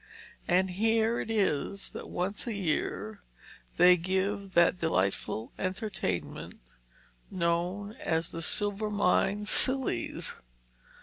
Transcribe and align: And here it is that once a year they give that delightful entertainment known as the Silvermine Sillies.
And 0.47 0.71
here 0.71 1.19
it 1.19 1.29
is 1.29 1.91
that 1.91 2.09
once 2.09 2.47
a 2.47 2.55
year 2.55 3.21
they 3.77 3.97
give 3.97 4.53
that 4.53 4.79
delightful 4.79 5.53
entertainment 5.59 6.59
known 7.29 7.93
as 7.97 8.31
the 8.31 8.41
Silvermine 8.41 9.45
Sillies. 9.45 10.37